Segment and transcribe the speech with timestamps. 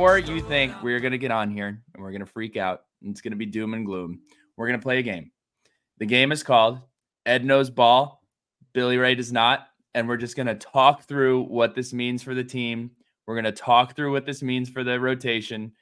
[0.00, 2.84] Before you think we're going to get on here and we're going to freak out
[3.02, 4.20] and it's going to be doom and gloom,
[4.56, 5.30] we're going to play a game.
[5.98, 6.80] The game is called
[7.26, 8.22] Ed Knows Ball,
[8.72, 9.66] Billy Ray Does Not.
[9.94, 12.92] And we're just going to talk through what this means for the team.
[13.26, 15.72] We're going to talk through what this means for the rotation.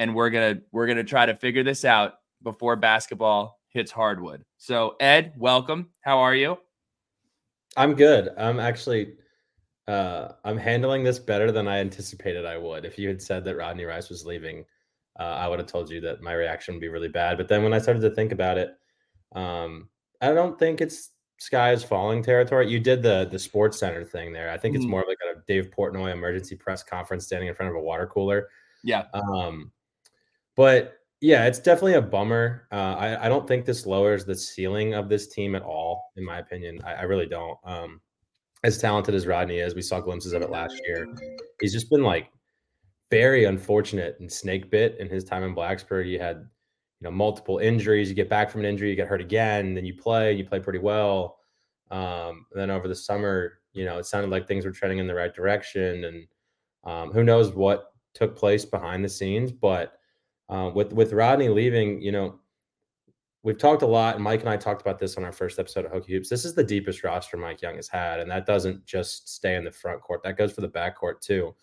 [0.00, 3.92] And we're going to we're going to try to figure this out before basketball hits
[3.92, 4.44] hardwood.
[4.56, 5.90] So, Ed, welcome.
[6.00, 6.58] How are you?
[7.76, 8.30] I'm good.
[8.36, 9.12] I'm actually
[9.88, 12.84] uh, I'm handling this better than I anticipated I would.
[12.84, 14.64] If you had said that Rodney Rice was leaving,
[15.18, 17.38] uh, I would have told you that my reaction would be really bad.
[17.38, 18.76] But then when I started to think about it,
[19.34, 19.88] um,
[20.20, 22.68] I don't think it's sky is falling territory.
[22.68, 24.50] You did the the Sports Center thing there.
[24.50, 24.90] I think it's mm.
[24.90, 28.48] more like a Dave Portnoy emergency press conference standing in front of a water cooler.
[28.84, 29.06] Yeah.
[29.14, 29.72] Um,
[30.54, 32.68] but yeah, it's definitely a bummer.
[32.70, 36.24] Uh, I, I don't think this lowers the ceiling of this team at all, in
[36.24, 36.78] my opinion.
[36.84, 37.58] I, I really don't.
[37.64, 38.00] Um,
[38.64, 41.06] as talented as Rodney is, we saw glimpses of it last year.
[41.60, 42.30] He's just been like
[43.10, 46.06] very unfortunate and snake bit in his time in Blacksburg.
[46.06, 48.08] He had, you know, multiple injuries.
[48.08, 50.60] You get back from an injury, you get hurt again, then you play, you play
[50.60, 51.38] pretty well.
[51.90, 55.14] Um, then over the summer, you know, it sounded like things were trending in the
[55.14, 56.26] right direction, and
[56.84, 59.52] um, who knows what took place behind the scenes.
[59.52, 59.94] But
[60.48, 62.40] uh, with with Rodney leaving, you know,
[63.48, 65.86] we've talked a lot, and Mike and I talked about this on our first episode
[65.86, 66.28] of Hokie Hoops.
[66.28, 69.64] This is the deepest roster Mike Young has had, and that doesn't just stay in
[69.64, 70.22] the front court.
[70.22, 71.54] That goes for the back court too.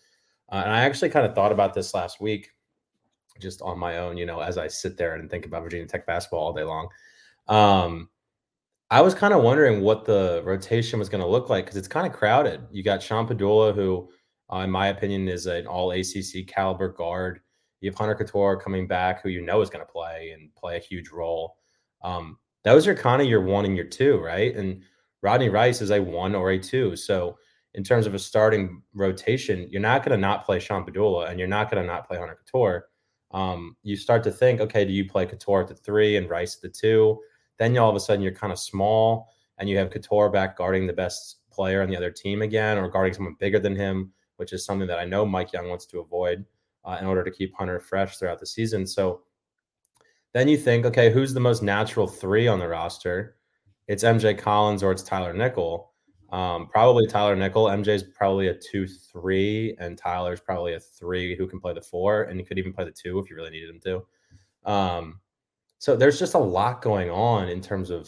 [0.50, 2.50] Uh, and I actually kind of thought about this last week,
[3.38, 4.16] just on my own.
[4.16, 6.88] You know, as I sit there and think about Virginia Tech basketball all day long.
[7.46, 8.08] Um,
[8.90, 11.86] I was kind of wondering what the rotation was going to look like because it's
[11.86, 12.66] kind of crowded.
[12.72, 14.10] You got Sean Pedulla, who,
[14.52, 17.42] uh, in my opinion, is an all ACC caliber guard.
[17.80, 20.78] You have Hunter Cattoor coming back, who you know is going to play and play
[20.78, 21.58] a huge role.
[22.06, 24.54] Um, those are kind of your one and your two, right?
[24.54, 24.82] And
[25.22, 26.94] Rodney Rice is a one or a two.
[26.94, 27.36] So
[27.74, 31.38] in terms of a starting rotation, you're not going to not play Sean Pedulla and
[31.38, 32.82] you're not going to not play Hunter Cattoor.
[33.32, 36.56] Um, you start to think, okay, do you play Cattoor at the three and Rice
[36.56, 37.20] at the two?
[37.58, 39.28] Then you, all of a sudden you're kind of small
[39.58, 42.88] and you have Cattoor back guarding the best player on the other team again or
[42.88, 46.00] guarding someone bigger than him, which is something that I know Mike Young wants to
[46.00, 46.44] avoid
[46.84, 48.86] uh, in order to keep Hunter fresh throughout the season.
[48.86, 49.22] So
[50.36, 53.36] then you think, okay, who's the most natural three on the roster?
[53.88, 55.94] It's MJ Collins or it's Tyler Nickel.
[56.30, 57.68] Um, probably Tyler Nickel.
[57.68, 62.24] MJ's probably a two three, and Tyler's probably a three who can play the four,
[62.24, 64.70] and he could even play the two if you really needed him to.
[64.70, 65.20] Um,
[65.78, 68.06] so there's just a lot going on in terms of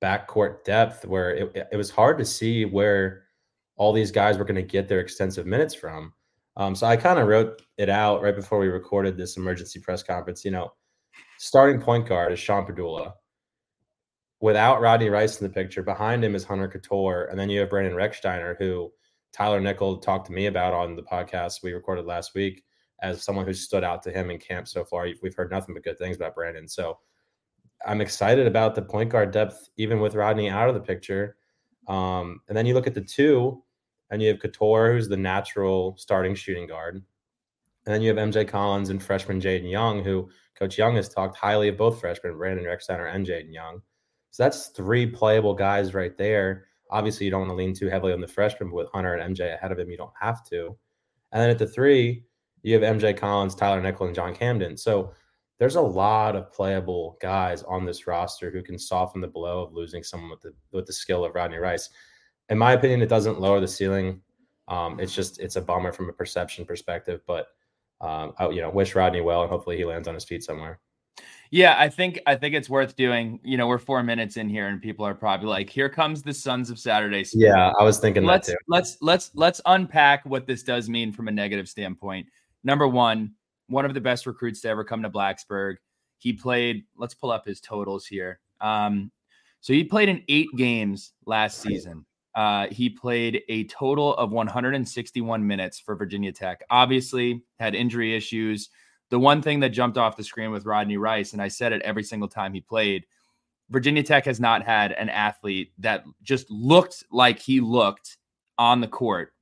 [0.00, 3.24] backcourt depth where it, it was hard to see where
[3.74, 6.12] all these guys were going to get their extensive minutes from.
[6.56, 10.04] Um, so I kind of wrote it out right before we recorded this emergency press
[10.04, 10.44] conference.
[10.44, 10.72] You know,
[11.38, 13.12] starting point guard is Sean Pedulla.
[14.40, 17.70] Without Rodney Rice in the picture, behind him is Hunter Cattoor, and then you have
[17.70, 18.92] Brandon Rechsteiner, who
[19.32, 22.62] Tyler Nickel talked to me about on the podcast we recorded last week
[23.02, 25.08] as someone who stood out to him in camp so far.
[25.22, 26.68] We've heard nothing but good things about Brandon.
[26.68, 26.98] So
[27.86, 31.36] I'm excited about the point guard depth, even with Rodney out of the picture.
[31.88, 33.62] Um, and then you look at the two,
[34.10, 37.02] and you have Cattoor, who's the natural starting shooting guard.
[37.86, 41.36] And then you have MJ Collins and freshman Jaydon Young, who Coach Young has talked
[41.36, 43.82] highly of both freshmen, Brandon Rechsteiner and Jaydon Young.
[44.30, 46.66] So that's three playable guys right there.
[46.90, 49.36] Obviously, you don't want to lean too heavily on the freshman, but with Hunter and
[49.36, 50.76] MJ ahead of him, you don't have to.
[51.32, 52.24] And then at the three,
[52.62, 54.76] you have MJ Collins, Tyler Nickel, and John Camden.
[54.76, 55.12] So
[55.58, 59.72] there's a lot of playable guys on this roster who can soften the blow of
[59.72, 61.90] losing someone with the with the skill of Rodney Rice.
[62.48, 64.20] In my opinion, it doesn't lower the ceiling.
[64.68, 67.48] Um, it's just it's a bummer from a perception perspective, but
[68.04, 70.78] um, I, you know, wish Rodney well, and hopefully he lands on his feet somewhere.
[71.50, 73.40] Yeah, I think I think it's worth doing.
[73.44, 76.34] You know, we're four minutes in here, and people are probably like, "Here comes the
[76.34, 77.54] Sons of Saturday." Spirit.
[77.56, 78.58] Yeah, I was thinking let's, that too.
[78.68, 82.26] Let's let's let's unpack what this does mean from a negative standpoint.
[82.64, 83.34] Number one,
[83.68, 85.76] one of the best recruits to ever come to Blacksburg.
[86.18, 86.84] He played.
[86.96, 88.40] Let's pull up his totals here.
[88.60, 89.12] Um,
[89.60, 92.04] so he played in eight games last season.
[92.34, 96.62] Uh, he played a total of 161 minutes for Virginia Tech.
[96.70, 98.70] Obviously, had injury issues.
[99.10, 101.82] The one thing that jumped off the screen with Rodney Rice, and I said it
[101.82, 103.06] every single time he played,
[103.70, 108.16] Virginia Tech has not had an athlete that just looked like he looked
[108.58, 109.32] on the court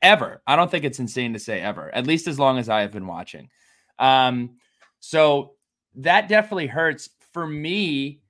[0.00, 0.42] ever.
[0.46, 2.92] I don't think it's insane to say ever, at least as long as I have
[2.92, 3.50] been watching.
[3.98, 4.56] Um,
[5.00, 5.54] so
[5.96, 8.20] that definitely hurts for me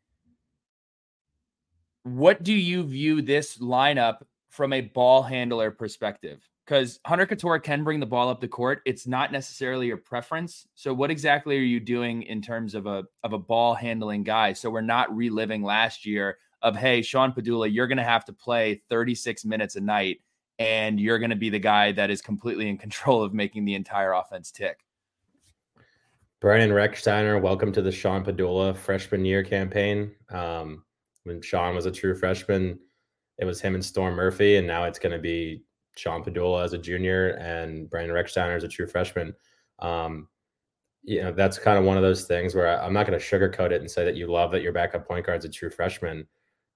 [2.06, 4.18] what do you view this lineup
[4.48, 6.48] from a ball handler perspective?
[6.64, 8.80] Because Hunter Cattoor can bring the ball up the court.
[8.86, 10.68] It's not necessarily your preference.
[10.76, 14.52] So, what exactly are you doing in terms of a of a ball handling guy?
[14.52, 18.32] So we're not reliving last year of hey, Sean Pedulla, you're going to have to
[18.32, 20.20] play 36 minutes a night
[20.60, 23.74] and you're going to be the guy that is completely in control of making the
[23.74, 24.78] entire offense tick.
[26.40, 30.12] Brandon Rechsteiner, welcome to the Sean Pedulla freshman year campaign.
[30.30, 30.84] Um,
[31.26, 32.78] when Sean was a true freshman,
[33.38, 35.62] it was him and Storm Murphy, and now it's going to be
[35.96, 39.34] Sean Pedulla as a junior and Brandon Rechsteiner as a true freshman.
[39.80, 40.28] Um,
[41.02, 43.24] you know, that's kind of one of those things where I, am not going to
[43.24, 46.26] sugarcoat it and say that you love that your backup point guard's a true freshman.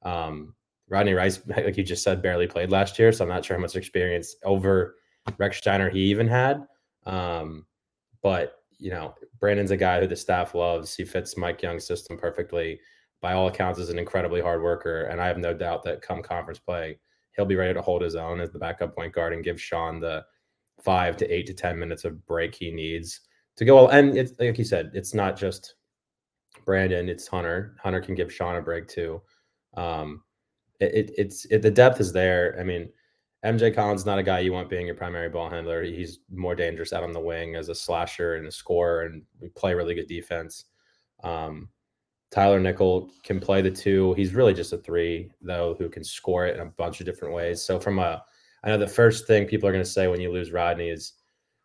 [0.03, 0.55] Um,
[0.89, 3.61] Rodney Rice, like you just said, barely played last year, so I'm not sure how
[3.61, 4.97] much experience over
[5.39, 6.67] Rechsteiner he even had.
[7.07, 7.67] Um,
[8.23, 10.97] but you know, Brandon's a guy who the staff loves.
[10.97, 12.81] He fits Mike Young's system perfectly.
[13.21, 16.23] By all accounts, is an incredibly hard worker, and I have no doubt that come
[16.23, 16.99] conference play,
[17.37, 20.01] he'll be ready to hold his own as the backup point guard and give Sean
[20.01, 20.25] the
[20.83, 23.21] five to eight to ten minutes of break he needs
[23.57, 23.89] to go.
[23.89, 25.75] And it's like you said, it's not just
[26.65, 27.77] Brandon; it's Hunter.
[27.83, 29.21] Hunter can give Sean a break too.
[29.75, 30.23] Um,
[30.81, 32.57] it, it, it's it, the depth is there.
[32.59, 32.89] I mean,
[33.45, 35.83] MJ Collins is not a guy you want being your primary ball handler.
[35.83, 39.49] He's more dangerous out on the wing as a slasher and a scorer, and we
[39.51, 40.67] play really good defense.
[41.23, 41.69] Um,
[42.31, 44.15] Tyler Nickel can play the two.
[44.15, 47.35] He's really just a three, though, who can score it in a bunch of different
[47.35, 47.63] ways.
[47.63, 48.23] So, from a,
[48.63, 51.15] I know the first thing people are going to say when you lose Rodney is,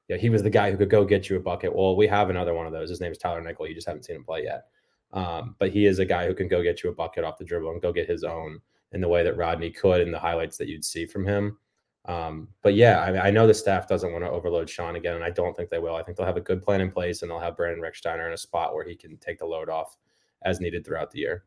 [0.08, 1.76] yeah, he was the guy who could go get you a bucket.
[1.76, 2.90] Well, we have another one of those.
[2.90, 3.68] His name is Tyler Nickel.
[3.68, 4.66] You just haven't seen him play yet.
[5.14, 7.46] Um, but he is a guy who can go get you a bucket off the
[7.46, 8.60] dribble and go get his own
[8.92, 11.58] in the way that Rodney could in the highlights that you'd see from him.
[12.06, 15.24] Um, but yeah, I, I, know the staff doesn't want to overload Sean again, and
[15.24, 15.96] I don't think they will.
[15.96, 18.34] I think they'll have a good plan in place, and they'll have Brandon Rechsteiner in
[18.34, 19.98] a spot where he can take the load off
[20.46, 21.44] as needed throughout the year.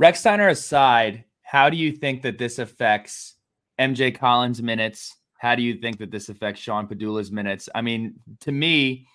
[0.00, 3.34] Rechsteiner aside, how do you think that this affects
[3.78, 5.16] MJ Collins' minutes?
[5.38, 7.68] How do you think that this affects Sean Pedulla's minutes?
[7.74, 9.06] I mean, to me,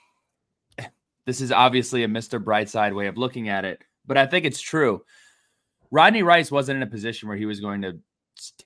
[1.26, 2.44] this is obviously a Mr.
[2.44, 5.04] Brightside way of looking at it, but I think it's true.
[5.90, 7.98] Rodney Rice wasn't in a position where he was going to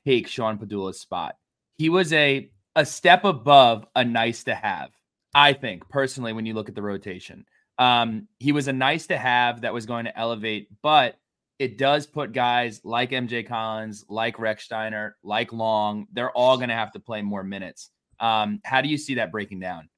[0.03, 1.37] take Sean Pedulla's spot.
[1.77, 4.91] He was a a step above a nice to have.
[5.33, 7.45] I think personally, when you look at the rotation,
[7.81, 11.15] um, he was a nice to have that was going to elevate, but
[11.59, 16.75] it does put guys like MJ Collins, like Rechsteiner, like Long, they're all going to
[16.75, 17.89] have to play more minutes.
[18.19, 19.89] Um, how do you see that breaking down?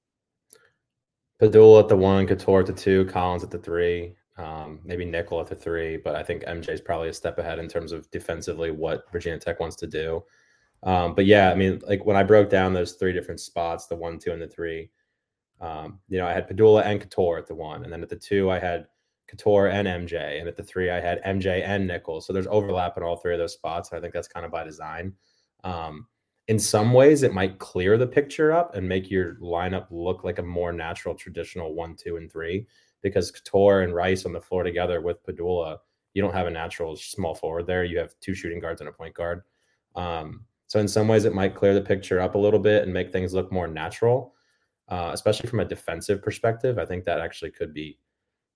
[1.42, 5.40] Pedulla at the one, Cattoor at the two, Collins at the three um, maybe Nickel
[5.40, 8.10] at the three, but I think MJ is probably a step ahead in terms of
[8.12, 10.24] defensively what Virginia Tech wants to do.
[10.82, 13.96] Um, but yeah, I mean, like when I broke down those three different spots, the
[13.96, 14.90] one, two, and the three,
[15.64, 18.18] um, you know, I had Pedulla and Cattoor at the one, and then at the
[18.18, 18.88] two, I had
[19.32, 22.28] Cattoor and MJ, and at the three, I had MJ and Nichols.
[22.28, 24.52] So there's overlap in all three of those spots, and I think that's kind of
[24.52, 25.14] by design.
[25.64, 26.08] Um,
[26.50, 30.40] in some ways, it might clear the picture up and make your lineup look like
[30.40, 32.68] a more natural, traditional one, two, and three
[33.02, 35.78] because Cattoor and Rice on the floor together with Pedulla,
[36.14, 37.86] you don't have a natural small forward there.
[37.86, 39.44] You have two shooting guards and a point guard.
[39.96, 42.94] Um, so in some ways, it might clear the picture up a little bit and
[42.94, 44.34] make things look more natural,
[44.90, 46.78] uh, especially from a defensive perspective.
[46.78, 48.00] I think that actually could be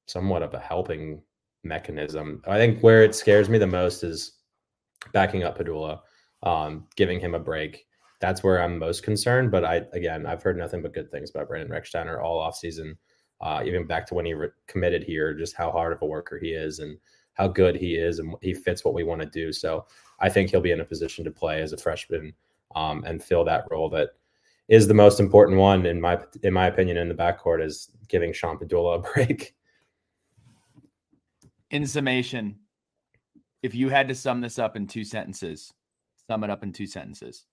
[0.06, 1.22] somewhat of a helping
[1.64, 2.42] mechanism.
[2.48, 4.34] I think where it scares me the most is
[5.14, 6.02] backing up Pedulla,
[6.44, 7.86] um, giving him a break.
[8.20, 9.52] That's where I'm most concerned.
[9.52, 12.98] But I, again, I've heard nothing but good things about Brandon Rechsteiner all off season
[13.42, 16.40] uh, even back to when he re- committed here, just how hard of a worker
[16.40, 16.98] he is and
[17.34, 19.54] how good he is, and he fits what we want to do.
[19.54, 19.86] So
[20.20, 22.34] I think he'll be in a position to play as a freshman
[22.76, 24.12] um, and fill that role that
[24.68, 28.34] is the most important one in my in my opinion in the backcourt is giving
[28.34, 29.56] Sean Pedulla a break.
[31.70, 32.60] In summation,
[33.62, 35.74] if you had to sum this up in two sentences,
[36.30, 37.46] sum it up in two sentences.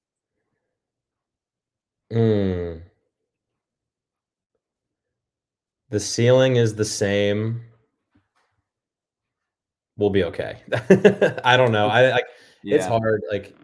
[2.13, 2.83] Mm
[5.95, 7.61] the ceiling is the same.
[9.97, 10.61] We'll be okay.
[11.45, 11.87] I don't know.
[11.87, 12.27] I like
[12.65, 12.77] yeah.
[12.77, 13.23] it's hard.
[13.31, 13.55] Like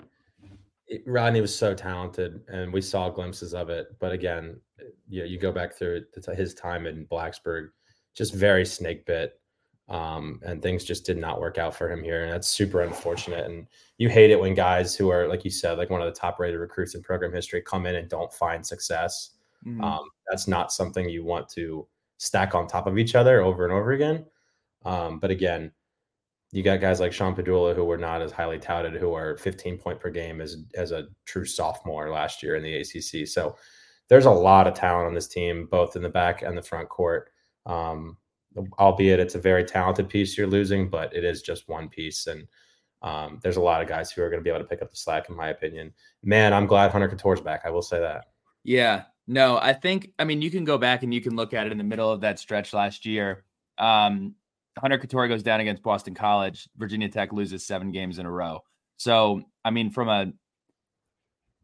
[1.07, 3.89] Rodney was so talented, and we saw glimpses of it.
[3.99, 4.61] But again,
[5.09, 6.05] you know, you go back through
[6.37, 7.69] his time in Blacksburg,
[8.15, 9.41] just very snake bit.
[9.89, 12.23] Um, and things just did not work out for him here.
[12.23, 13.45] And that's super unfortunate.
[13.47, 13.67] And
[13.99, 16.39] you hate it when guys who are, like you said, like one of the top
[16.39, 19.31] rated recruits in program history come in and don't find success.
[19.67, 19.83] Mm-hmm.
[19.83, 23.73] Um, that's not something you want to stack on top of each other over and
[23.73, 24.25] over again.
[24.85, 25.73] Um, but again,
[26.53, 29.79] you got guys like Sean Pedulla who were not as highly touted, who are 15
[29.79, 33.27] point per game as as a true sophomore last year in the ACC.
[33.29, 33.57] So
[34.09, 36.89] there's a lot of talent on this team, both in the back and the front
[36.89, 37.31] court.
[37.67, 38.17] Um,
[38.81, 42.49] albeit it's a very talented piece you're losing, but it is just one piece, and
[43.03, 44.91] um, there's a lot of guys who are going to be able to pick up
[44.91, 45.93] the slack, in my opinion.
[46.23, 47.63] Man, I'm glad Hunter Cattoor's back.
[47.65, 48.27] I will say that.
[48.65, 51.67] Yeah, no, I think I mean you can go back and you can look at
[51.67, 53.45] it in the middle of that stretch last year.
[53.79, 54.35] Um,
[54.79, 56.69] Hunter Cattoor goes down against Boston College.
[56.77, 58.61] Virginia Tech loses seven games in a row.
[58.97, 60.33] So I mean, from a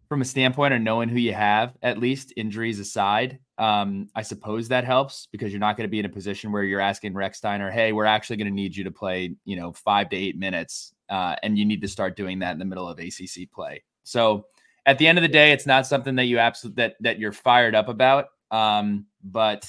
[0.09, 3.41] from a standpoint of knowing who you have, at least injuries aside.
[3.59, 6.63] Um, I suppose that helps because you're not going to be in a position where
[6.63, 10.11] you're asking Rechsteiner, "Hey, we're actually going to need you to play, you know, five
[10.11, 12.99] to eight minutes," uh, and you need to start doing that in the middle of
[12.99, 13.83] ACC play.
[14.05, 14.47] So,
[14.85, 17.33] at the end of the day, it's not something that you absolutely that that you're
[17.33, 18.27] fired up about.
[18.51, 19.69] Um, but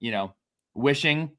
[0.00, 0.34] you know,
[0.74, 1.32] wishing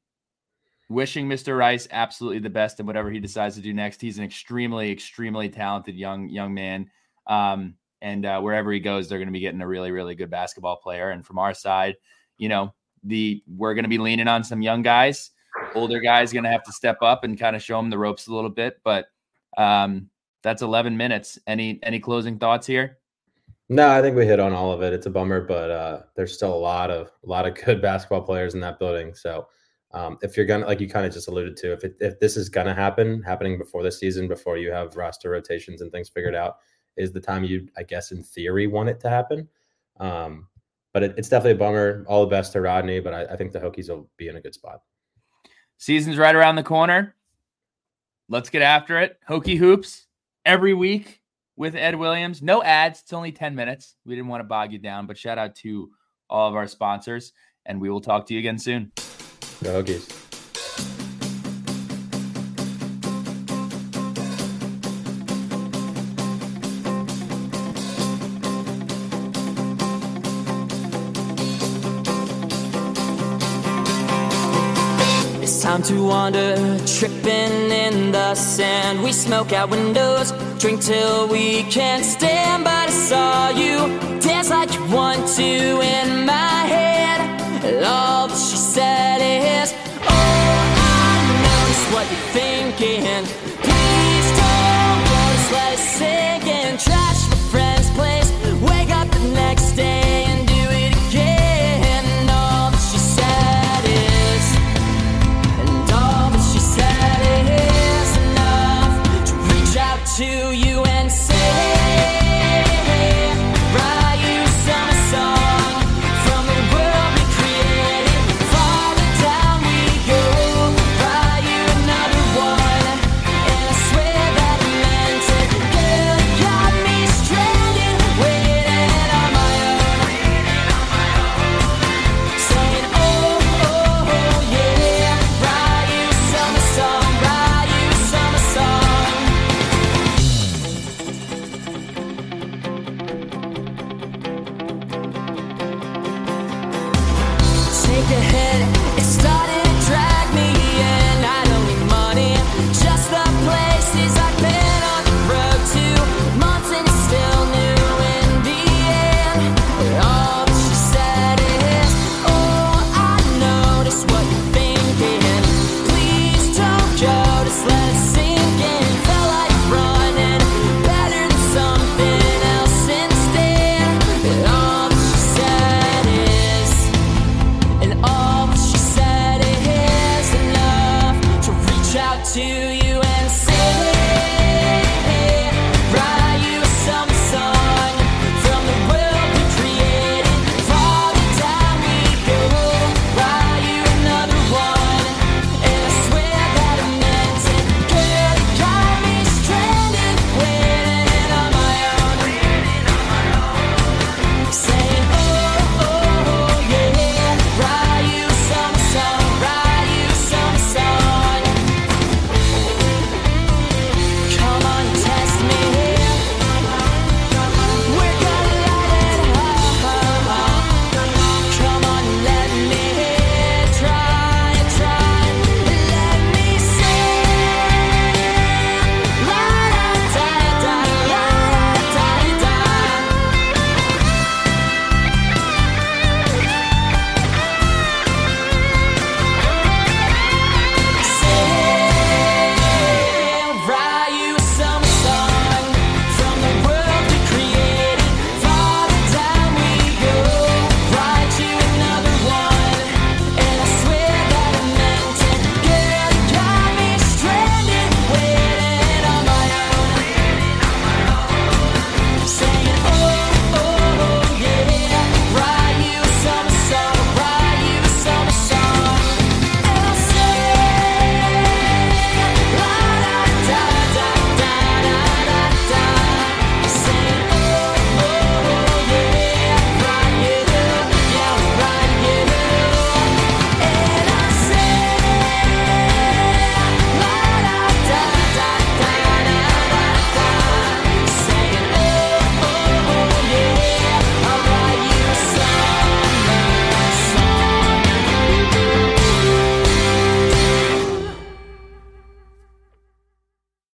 [0.88, 1.56] wishing Mr.
[1.56, 4.00] Rice absolutely the best in whatever he decides to do next.
[4.00, 6.90] He's an extremely, extremely talented young young man.
[7.26, 10.30] Um, and uh, wherever he goes, they're going to be getting a really, really good
[10.30, 11.10] basketball player.
[11.10, 11.96] And from our side,
[12.38, 15.30] you know, the we're going to be leaning on some young guys.
[15.74, 18.26] Older guys going to have to step up and kind of show them the ropes
[18.26, 18.78] a little bit.
[18.84, 19.06] But
[19.56, 20.10] um,
[20.42, 21.38] that's 11 minutes.
[21.46, 22.98] Any any closing thoughts here?
[23.68, 24.92] No, I think we hit on all of it.
[24.92, 28.22] It's a bummer, but uh, there's still a lot of a lot of good basketball
[28.22, 29.14] players in that building.
[29.14, 29.48] So
[29.92, 32.36] um, if you're gonna, like you kind of just alluded to, if it, if this
[32.36, 36.34] is gonna happen, happening before the season, before you have roster rotations and things figured
[36.34, 36.56] out,
[36.96, 39.48] is the time you, I guess, in theory, want it to happen.
[40.00, 40.48] Um,
[40.92, 42.04] but it, it's definitely a bummer.
[42.08, 44.40] All the best to Rodney, but I, I think the Hokies will be in a
[44.40, 44.82] good spot.
[45.78, 47.14] Season's right around the corner.
[48.28, 49.18] Let's get after it.
[49.28, 50.06] Hokie hoops
[50.44, 51.20] every week
[51.56, 52.42] with Ed Williams.
[52.42, 53.02] No ads.
[53.02, 53.96] It's only 10 minutes.
[54.04, 55.90] We didn't want to bog you down, but shout out to
[56.28, 57.32] all of our sponsors,
[57.66, 58.90] and we will talk to you again soon.
[59.64, 60.06] Hokies.
[75.42, 79.02] It's time to wander, tripping in the sand.
[79.02, 82.64] We smoke out windows, drink till we can't stand.
[82.64, 83.78] But I saw you
[84.20, 86.32] dance like you want to in my
[86.66, 87.84] head.
[87.84, 89.15] All that she said
[95.98, 96.25] I